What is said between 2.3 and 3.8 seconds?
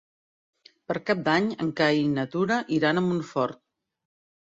Tura iran a Montfort.